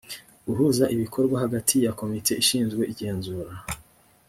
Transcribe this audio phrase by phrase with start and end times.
[0.45, 3.53] guhuza ibikorwa hagati ya komite ishinzwe igenzura